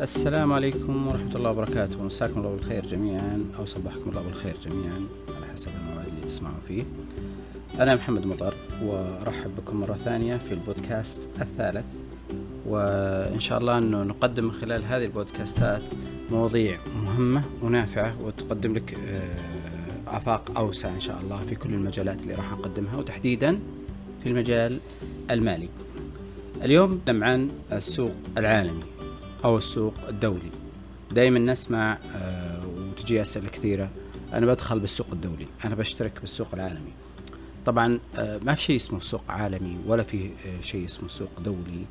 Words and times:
السلام 0.00 0.52
عليكم 0.52 1.08
ورحمة 1.08 1.36
الله 1.36 1.50
وبركاته. 1.50 2.02
مساكم 2.02 2.40
الله 2.40 2.50
بالخير 2.50 2.86
جميعا 2.86 3.44
أو 3.58 3.64
صبحكم 3.64 4.10
الله 4.10 4.22
بالخير 4.22 4.56
جميعا 4.64 5.06
على 5.36 5.46
حسب 5.52 5.70
الموعد 5.80 6.06
اللي 6.08 6.20
تسمعوا 6.20 6.60
فيه. 6.68 6.82
أنا 7.80 7.94
محمد 7.94 8.26
مطر 8.26 8.54
وأرحب 8.84 9.56
بكم 9.56 9.80
مرة 9.80 9.94
ثانية 9.94 10.36
في 10.36 10.52
البودكاست 10.54 11.28
الثالث. 11.40 11.84
وإن 12.66 13.40
شاء 13.40 13.58
الله 13.58 13.78
أنه 13.78 14.02
نقدم 14.02 14.44
من 14.44 14.52
خلال 14.52 14.84
هذه 14.84 15.04
البودكاستات 15.04 15.82
مواضيع 16.30 16.78
مهمة 17.04 17.42
ونافعة 17.62 18.22
وتقدم 18.22 18.74
لك 18.74 18.94
آه، 19.08 20.16
آفاق 20.16 20.58
أوسع 20.58 20.88
إن 20.88 21.00
شاء 21.00 21.20
الله 21.20 21.40
في 21.40 21.54
كل 21.54 21.74
المجالات 21.74 22.22
اللي 22.22 22.34
راح 22.34 22.52
نقدمها 22.52 22.96
وتحديدا 22.96 23.58
في 24.22 24.28
المجال 24.28 24.80
المالي. 25.30 25.68
اليوم 26.62 26.94
نتكلم 26.94 27.24
عن 27.24 27.50
السوق 27.72 28.14
العالمي. 28.38 28.99
أو 29.44 29.58
السوق 29.58 29.94
الدولي. 30.08 30.50
دائما 31.10 31.38
نسمع 31.38 31.98
آه، 32.14 32.66
وتجي 32.66 33.20
أسئلة 33.20 33.48
كثيرة. 33.48 33.90
أنا 34.32 34.46
بدخل 34.46 34.80
بالسوق 34.80 35.06
الدولي. 35.12 35.46
أنا 35.64 35.74
بشترك 35.74 36.20
بالسوق 36.20 36.48
العالمي. 36.54 36.92
طبعا 37.66 37.98
آه، 38.18 38.40
ما 38.44 38.54
في 38.54 38.62
شيء 38.62 38.76
اسمه 38.76 39.00
سوق 39.00 39.22
عالمي 39.28 39.78
ولا 39.86 40.02
في 40.02 40.30
آه، 40.46 40.60
شيء 40.62 40.84
اسمه 40.84 41.08
سوق 41.08 41.30
دولي. 41.44 41.84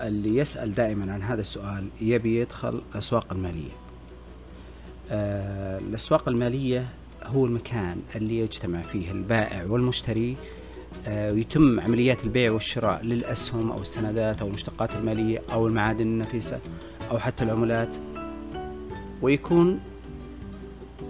اللي 0.00 0.36
يسأل 0.36 0.74
دائما 0.74 1.12
عن 1.12 1.22
هذا 1.22 1.40
السؤال 1.40 1.88
يبي 2.00 2.40
يدخل 2.40 2.82
الأسواق 2.92 3.32
المالية. 3.32 3.72
الأسواق 5.10 6.28
المالية 6.28 6.88
هو 7.24 7.46
المكان 7.46 8.00
اللي 8.16 8.38
يجتمع 8.38 8.82
فيه 8.82 9.10
البائع 9.10 9.64
والمشتري 9.64 10.36
ويتم 11.08 11.80
عمليات 11.80 12.24
البيع 12.24 12.52
والشراء 12.52 13.02
للأسهم 13.02 13.70
أو 13.70 13.80
السندات 13.80 14.40
أو 14.40 14.48
المشتقات 14.48 14.94
المالية 14.94 15.42
أو 15.52 15.66
المعادن 15.66 16.06
النفيسة 16.06 16.60
أو 17.10 17.18
حتى 17.18 17.44
العملات. 17.44 17.94
ويكون 19.22 19.80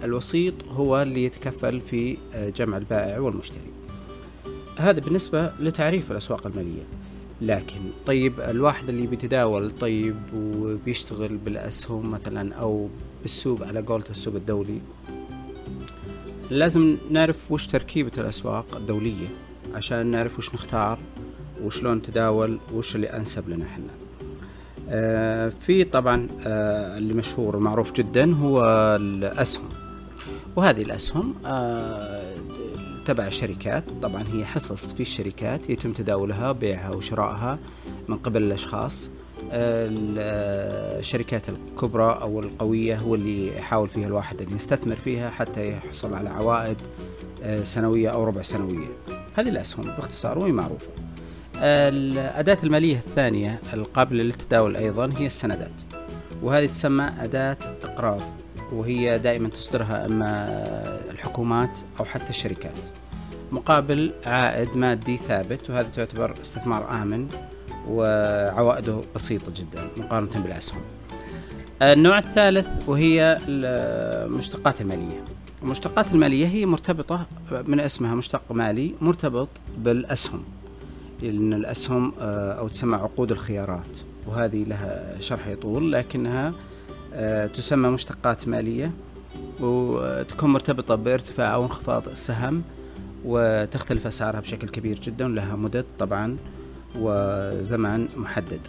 الوسيط 0.03 0.53
هو 0.69 1.01
اللي 1.01 1.23
يتكفل 1.23 1.81
في 1.81 2.17
آه، 2.33 2.49
جمع 2.49 2.77
البائع 2.77 3.19
والمشتري. 3.19 3.71
هذا 4.77 4.99
بالنسبة 4.99 5.53
لتعريف 5.59 6.11
الأسواق 6.11 6.47
المالية. 6.47 6.83
لكن 7.41 7.79
طيب 8.05 8.39
الواحد 8.39 8.89
اللي 8.89 9.07
بيتداول 9.07 9.71
طيب 9.71 10.15
وبيشتغل 10.35 11.37
بالأسهم 11.37 12.11
مثلا 12.11 12.53
أو 12.53 12.89
بالسوق 13.21 13.67
على 13.67 13.81
قولة 13.81 14.05
السوق 14.09 14.35
الدولي 14.35 14.79
لازم 16.49 16.97
نعرف 17.11 17.51
وش 17.51 17.67
تركيبة 17.67 18.11
الأسواق 18.17 18.75
الدولية. 18.75 19.27
عشان 19.75 20.07
نعرف 20.07 20.37
وش 20.37 20.53
نختار 20.53 20.99
وشلون 21.63 21.97
نتداول 21.97 22.59
وش 22.73 22.95
اللي 22.95 23.07
أنسب 23.07 23.49
لنا 23.49 23.65
إحنا. 23.65 23.85
آه 24.89 25.49
في 25.49 25.83
طبعا 25.83 26.27
آه 26.47 26.97
اللي 26.97 27.13
مشهور 27.13 27.55
ومعروف 27.55 27.91
جدا 27.91 28.33
هو 28.35 28.65
الأسهم. 28.99 29.69
وهذه 30.55 30.81
الأسهم 30.81 31.33
آه 31.45 32.35
تبع 33.05 33.29
شركات. 33.29 33.83
طبعا 34.01 34.23
هي 34.33 34.45
حصص 34.45 34.93
في 34.93 34.99
الشركات 34.99 35.69
يتم 35.69 35.93
تداولها 35.93 36.51
بيعها 36.51 36.95
وشرائها 36.95 37.59
من 38.07 38.17
قبل 38.17 38.43
الأشخاص. 38.43 39.09
الشركات 39.51 41.49
الكبرى 41.49 42.19
أو 42.21 42.39
القوية 42.39 42.97
هو 42.97 43.15
اللي 43.15 43.57
يحاول 43.57 43.89
فيها 43.89 44.07
الواحد 44.07 44.41
أن 44.41 44.55
يستثمر 44.55 44.95
فيها 44.95 45.29
حتى 45.29 45.71
يحصل 45.71 46.13
على 46.13 46.29
عوائد 46.29 46.77
آه، 47.43 47.63
سنوية 47.63 48.09
أو 48.09 48.23
ربع 48.23 48.41
سنوية. 48.41 48.87
هذه 49.35 49.49
الأسهم 49.49 49.85
باختصار 49.85 50.39
وهي 50.39 50.51
معروفة. 50.51 50.89
الأداة 51.55 52.57
المالية 52.63 52.97
الثانية 52.97 53.59
القابلة 53.73 54.23
للتداول 54.23 54.75
أيضا 54.75 55.13
هي 55.17 55.27
السندات 55.27 55.71
وهذه 56.43 56.65
تسمى 56.65 57.11
أداة 57.19 57.57
إقراض 57.83 58.21
وهي 58.73 59.19
دائما 59.19 59.49
تصدرها 59.49 60.05
إما 60.05 60.47
الحكومات 61.11 61.79
أو 61.99 62.05
حتى 62.05 62.29
الشركات. 62.29 62.71
مقابل 63.51 64.13
عائد 64.25 64.77
مادي 64.77 65.17
ثابت 65.17 65.69
وهذا 65.69 65.89
تعتبر 65.95 66.33
استثمار 66.41 67.01
آمن 67.01 67.27
وعوائده 67.89 69.01
بسيطة 69.15 69.51
جدا 69.55 69.87
مقارنة 69.97 70.43
بالأسهم 70.43 70.81
النوع 71.81 72.17
الثالث 72.17 72.67
وهي 72.87 73.37
المشتقات 73.47 74.81
المالية. 74.81 75.23
المشتقات 75.63 76.11
المالية 76.11 76.47
هي 76.47 76.65
مرتبطة 76.65 77.25
من 77.67 77.79
اسمها 77.79 78.15
مشتق 78.15 78.51
مالي 78.51 78.93
مرتبط 79.01 79.47
بالأسهم. 79.77 80.43
لأن 81.21 81.53
الأسهم 81.53 82.13
آه، 82.19 82.51
أو 82.51 82.67
تسمى 82.67 82.95
عقود 82.95 83.31
الخيارات. 83.31 83.87
وهذه 84.27 84.63
لها 84.63 85.21
شرح 85.21 85.47
يطول 85.47 85.91
لكنها 85.91 86.53
آه، 87.13 87.47
تسمى 87.47 87.89
مشتقات 87.89 88.47
مالية. 88.47 88.91
وتكون 89.59 90.49
مرتبطة 90.49 90.95
بارتفاع 90.95 91.53
أو 91.53 91.63
انخفاض 91.63 92.07
السهم 92.07 92.63
وتختلف 93.25 94.07
أسعارها 94.07 94.39
بشكل 94.39 94.69
كبير 94.69 94.99
جدا 94.99 95.25
ولها 95.25 95.55
مدد 95.55 95.85
طبعا. 95.99 96.37
وزمان 96.99 98.07
محدد. 98.15 98.59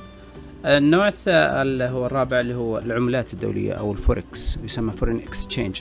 النوع 0.65 1.13
اللي 1.27 1.85
هو 1.85 2.07
الرابع 2.07 2.41
اللي 2.41 2.55
هو 2.55 2.79
العملات 2.79 3.33
الدولية 3.35 3.73
أو 3.73 3.93
الفوركس 3.93 4.59
يسمى 4.65 4.91
foreign 4.91 5.19
exchange 5.19 5.81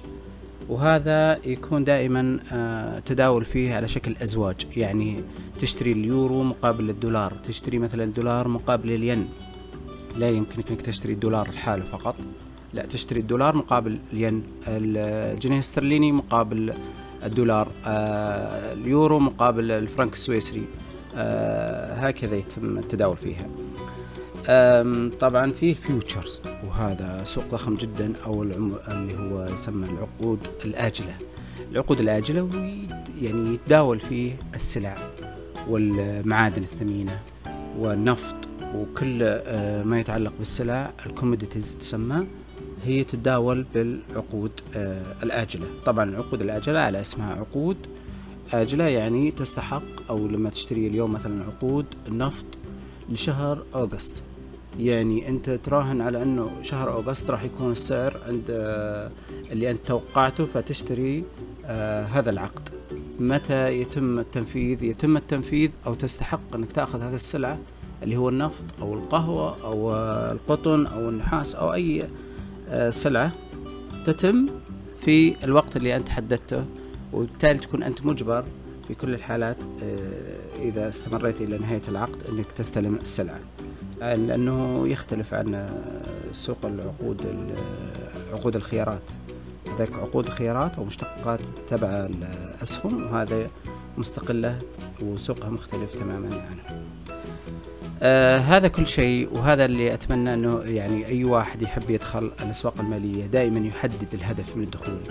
وهذا 0.70 1.40
يكون 1.46 1.84
دائما 1.84 2.40
آه، 2.52 3.00
تداول 3.00 3.46
فيه 3.46 3.76
على 3.76 3.88
شكل 3.88 4.16
أزواج. 4.22 4.68
يعني 4.78 5.24
تشتري 5.60 5.92
اليورو 5.92 6.44
مقابل 6.44 6.90
الدولار 6.90 7.34
تشتري 7.48 7.80
مثلا 7.80 8.04
الدولار 8.04 8.48
مقابل 8.48 8.92
الين. 8.92 9.30
لا 10.16 10.30
يمكنك 10.30 10.70
إنك 10.72 10.82
تشتري 10.82 11.14
الدولار 11.14 11.52
لحاله 11.52 11.84
فقط. 11.84 12.16
لا 12.74 12.86
تشتري 12.86 13.20
الدولار 13.20 13.56
مقابل 13.56 14.00
الين. 14.14 14.44
الجنيه 14.68 15.56
الاسترليني 15.56 16.12
مقابل 16.12 16.74
الدولار 17.24 17.68
آه، 17.86 18.74
اليورو 18.74 19.20
مقابل 19.20 19.72
الفرنك 19.72 20.14
السويسري. 20.14 20.66
هكذا 21.96 22.36
يتم 22.36 22.78
التداول 22.78 23.18
فيها. 23.18 23.48
طبعا 25.20 25.52
في 25.52 25.76
futures 25.76 26.42
وهذا 26.68 27.22
سوق 27.24 27.44
ضخم 27.52 27.76
جدا 27.76 28.14
أو 28.26 28.44
اللي 28.44 29.18
هو 29.18 29.46
يسمى 29.54 29.88
العقود 29.90 30.40
الآجلة. 30.66 31.16
العقود 31.72 32.00
الآجلة 32.00 32.50
يعني 33.22 33.54
يتداول 33.54 34.00
فيه 34.00 34.34
السلع 34.56 34.98
والمعادن 35.68 36.64
الثمينة 36.64 37.20
والنفط 37.80 38.36
وكل 38.76 39.24
آه، 39.24 39.84
ما 39.84 40.00
يتعلق 40.00 40.34
بالسلع 40.38 40.92
الكوموديتيز 41.06 41.78
تسمى 41.80 42.28
هي 42.86 43.04
تتداول 43.04 43.66
بالعقود 43.74 44.52
آه، 44.76 45.02
الآجلة. 45.24 45.66
طبعا 45.86 46.10
العقود 46.10 46.42
الآجلة 46.42 46.80
على 46.80 47.02
اسمها 47.02 47.34
عقود 47.36 47.78
آجلة 48.54 48.84
يعني 48.84 49.32
تستحق 49.32 50.10
أو 50.10 50.28
لما 50.28 50.50
تشتري 50.50 50.88
اليوم 50.88 51.12
مثلا 51.12 51.44
عقود 51.44 51.86
النفط 52.08 52.46
لشهر 53.10 53.64
أغسطس 53.76 54.24
يعني 54.80 55.30
أنت 55.30 55.50
تراهن 55.50 56.02
على 56.02 56.24
أنه 56.24 56.52
شهر 56.62 56.94
أوغست 56.94 57.30
راح 57.30 57.44
يكون 57.44 57.72
السعر 57.72 58.18
عند 58.28 58.44
آه، 58.50 59.12
اللي 59.52 59.72
أنت 59.72 59.88
توقعته 59.88 60.46
فتشتري 60.46 61.24
آه، 61.66 62.06
هذا 62.06 62.30
العقد. 62.30 62.70
متى 63.20 63.82
يتم 63.82 64.20
التنفيذ؟ 64.20 64.84
يتم 64.84 65.18
التنفيذ 65.18 65.72
أو 65.88 65.94
تستحق 65.94 66.56
أنك 66.56 66.72
تأخذ 66.72 67.02
هذه 67.02 67.16
السلعة 67.16 67.60
اللي 68.04 68.18
هو 68.18 68.30
النفط 68.30 68.66
أو 68.82 68.94
القهوة 68.94 69.64
أو 69.64 69.94
القطن 70.32 70.86
أو 70.86 71.10
النحاس 71.10 71.56
أو 71.56 71.74
أي 71.74 72.10
آه، 72.70 72.90
سلعة 72.90 73.32
تتم 74.06 74.46
في 75.00 75.44
الوقت 75.44 75.78
اللي 75.78 75.96
أنت 75.96 76.10
حددته. 76.10 76.66
وبالتالي 77.14 77.60
تكون 77.60 77.84
أنت 77.84 78.06
مجبر 78.06 78.46
في 78.88 78.96
كل 78.96 79.14
الحالات 79.14 79.58
إذا 80.60 80.90
استمريت 80.90 81.42
إلى 81.42 81.58
نهاية 81.58 81.82
العقد 81.88 82.24
إنك 82.30 82.52
تستلم 82.52 82.96
السلعة. 82.96 83.40
لأنه 84.00 84.88
يختلف 84.88 85.34
عن 85.34 85.70
سوق 86.32 86.66
العقود 86.66 87.28
عقود 88.34 88.56
الخيارات. 88.56 89.12
ذلك 89.80 89.94
عقود 89.94 90.26
الخيارات 90.26 90.76
أو 90.76 90.84
مشتقات 90.84 91.40
تبع 91.68 91.88
الأسهم 91.88 93.04
وهذا 93.04 93.50
مستقلة 93.98 94.60
وسوقها 95.02 95.50
مختلف 95.50 95.94
تماما 95.94 96.28
عنه 96.28 96.86
آه 98.02 98.38
هذا 98.38 98.68
كل 98.68 98.88
شيء 98.88 99.30
وهذا 99.34 99.66
اللي 99.66 99.94
أتمنى 99.94 100.34
أنه 100.34 100.62
يعني 100.62 101.08
أي 101.08 101.24
واحد 101.24 101.62
يحب 101.62 101.90
يدخل 101.90 102.32
الأسواق 102.42 102.80
المالية 102.80 103.26
دائما 103.26 103.68
يحدد 103.68 104.14
الهدف 104.14 104.56
من 104.58 104.64
الدخول 104.64 105.02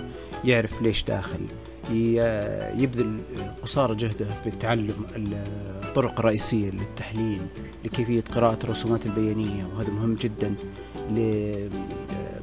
يعرف 0.43 0.81
ليش 0.81 1.03
داخل 1.03 1.39
يبذل 2.77 3.19
قصارى 3.61 3.95
جهده 3.95 4.25
في 4.43 4.51
تعلم 4.51 5.05
الطرق 5.15 6.19
الرئيسية 6.19 6.69
للتحليل 6.71 7.41
لكيفية 7.85 8.21
قراءة 8.21 8.63
الرسومات 8.63 9.05
البيانية 9.05 9.65
وهذا 9.65 9.89
مهم 9.89 10.15
جدا 10.15 10.55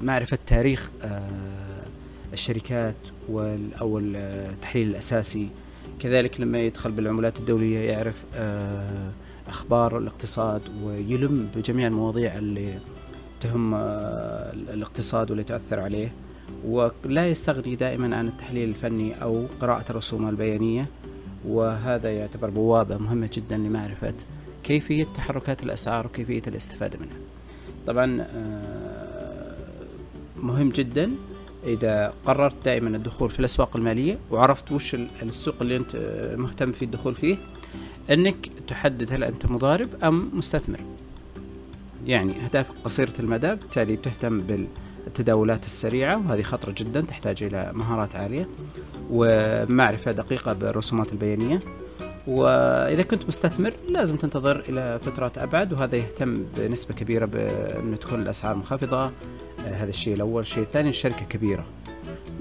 لمعرفة 0.00 0.38
تاريخ 0.46 0.90
آه، 1.02 1.28
الشركات 2.32 2.94
أو 3.80 3.98
التحليل 3.98 4.88
الأساسي. 4.88 5.48
كذلك 5.98 6.40
لما 6.40 6.60
يدخل 6.60 6.92
بالعملات 6.92 7.40
الدولية 7.40 7.90
يعرف 7.90 8.24
آه، 8.34 9.10
أخبار 9.48 9.98
الاقتصاد 9.98 10.62
ويلم 10.82 11.48
بجميع 11.56 11.86
المواضيع 11.86 12.38
اللي 12.38 12.78
تهم 13.40 13.74
الاقتصاد 13.74 15.30
واللي 15.30 15.44
تؤثر 15.44 15.80
عليه. 15.80 16.12
ولا 16.64 17.28
يستغني 17.28 17.76
دائما 17.76 18.16
عن 18.16 18.28
التحليل 18.28 18.68
الفني 18.68 19.22
أو 19.22 19.46
قراءة 19.60 19.84
الرسوم 19.90 20.28
البيانية. 20.28 20.86
وهذا 21.46 22.12
يعتبر 22.12 22.50
بوابة 22.50 22.98
مهمة 22.98 23.30
جدا 23.32 23.56
لمعرفة 23.56 24.14
كيفية 24.62 25.04
تحركات 25.04 25.62
الأسعار 25.62 26.06
وكيفية 26.06 26.42
الاستفادة 26.46 26.98
منها. 26.98 27.18
طبعا 27.86 28.26
مهم 30.36 30.68
جدا 30.68 31.10
إذا 31.66 32.14
قررت 32.26 32.64
دائما 32.64 32.96
الدخول 32.96 33.30
في 33.30 33.40
الأسواق 33.40 33.76
المالية 33.76 34.18
وعرفت 34.30 34.72
وش 34.72 34.94
السوق 35.22 35.54
اللي 35.60 35.76
أنت 35.76 35.96
مهتم 36.36 36.72
في 36.72 36.84
الدخول 36.84 37.14
فيه. 37.14 37.36
أنك 38.10 38.48
تحدد 38.68 39.12
هل 39.12 39.24
أنت 39.24 39.46
مضارب 39.46 39.88
أم 40.04 40.30
مستثمر. 40.32 40.80
يعني 42.06 42.44
أهدافك 42.44 42.74
قصيرة 42.84 43.12
المدى 43.20 43.48
بالتالي 43.48 43.96
بتهتم 43.96 44.38
بالتداولات 44.38 45.66
السريعة 45.66 46.18
وهذه 46.18 46.42
خطرة 46.42 46.72
جدا 46.72 47.00
تحتاج 47.00 47.42
إلى 47.42 47.70
مهارات 47.74 48.16
عالية 48.16 48.48
ومعرفة 49.10 50.12
دقيقة 50.12 50.52
بالرسومات 50.52 51.12
البيانية. 51.12 51.60
وإذا 52.26 53.02
كنت 53.02 53.26
مستثمر 53.28 53.72
لازم 53.88 54.16
تنتظر 54.16 54.64
إلى 54.68 54.98
فترات 55.02 55.38
أبعد 55.38 55.72
وهذا 55.72 55.96
يهتم 55.96 56.44
بنسبة 56.56 56.94
كبيرة 56.94 57.26
بأن 57.26 57.98
تكون 58.00 58.22
الأسعار 58.22 58.56
منخفضة. 58.56 59.10
هذا 59.64 59.90
الشيء 59.90 60.14
الأول. 60.14 60.40
الشيء 60.40 60.62
الثاني 60.62 60.88
الشركة 60.88 61.24
كبيرة. 61.24 61.64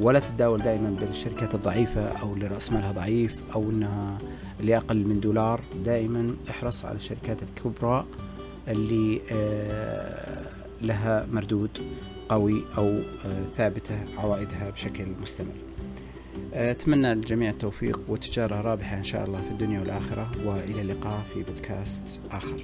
ولا 0.01 0.19
تتداول 0.19 0.59
دائما 0.61 0.89
بالشركات 0.89 1.55
الضعيفة 1.55 2.07
أو 2.07 2.33
اللي 2.33 2.47
رأس 2.47 2.71
مالها 2.71 2.91
ضعيف 2.91 3.35
أو 3.55 3.69
أنها 3.69 4.17
اللي 4.59 4.77
أقل 4.77 5.07
من 5.07 5.19
دولار. 5.19 5.61
دائما 5.85 6.35
احرص 6.49 6.85
على 6.85 6.95
الشركات 6.95 7.37
الكبرى 7.43 8.05
اللي 8.67 9.21
آه، 9.31 10.47
لها 10.81 11.27
مردود 11.31 11.69
قوي 12.29 12.63
أو 12.77 12.87
آه، 13.25 13.45
ثابتة 13.57 13.95
عوائدها 14.17 14.69
بشكل 14.69 15.05
مستمر. 15.21 15.55
أتمنى 16.53 17.13
للجميع 17.15 17.49
التوفيق 17.49 17.99
وتجارة 18.07 18.61
رابحة 18.61 18.97
إن 18.97 19.03
شاء 19.03 19.25
الله 19.25 19.41
في 19.41 19.51
الدنيا 19.51 19.79
والآخرة 19.79 20.31
وإلى 20.45 20.81
اللقاء 20.81 21.21
في 21.33 21.43
بودكاست 21.43 22.19
آخر. 22.31 22.63